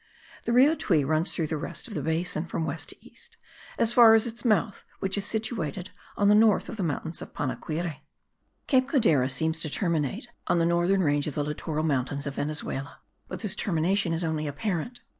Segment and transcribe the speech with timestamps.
[0.45, 3.37] The Rio Tuy runs through the rest of the basin, from west to east,
[3.77, 7.35] as far as its mouth which is situated on the north of the mountains of
[7.35, 7.97] Panaquire.
[8.65, 13.41] Cape Codera seems to terminate the northern range of the littoral mountains of Venezuela but
[13.41, 15.01] this termination is only apparent.